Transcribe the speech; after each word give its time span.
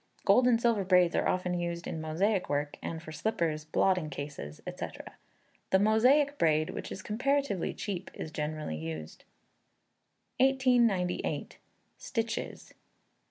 Gold 0.25 0.47
and 0.47 0.59
silver 0.59 0.83
braids 0.83 1.15
are 1.15 1.27
often 1.27 1.53
used 1.59 1.85
in 1.85 2.01
Mosaic 2.01 2.49
work, 2.49 2.75
and 2.81 3.03
for 3.03 3.11
slippers, 3.11 3.65
blotting 3.65 4.09
cases, 4.09 4.59
&c. 4.67 4.87
The 5.69 5.77
Mosaic 5.77 6.39
braid, 6.39 6.71
which 6.71 6.91
is 6.91 7.03
comparatively 7.03 7.71
cheap, 7.75 8.09
is 8.15 8.31
generally 8.31 8.77
used. 8.77 9.25
1898. 10.39 11.59
Stitches. 11.99 12.73